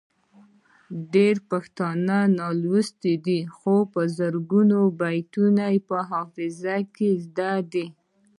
[1.11, 7.87] ډیری پښتانه نالوستي دي خو په زرګونو بیتونه یې په حافظه کې زده دي.